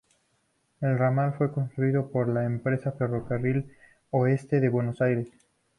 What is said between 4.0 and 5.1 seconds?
Oeste de Buenos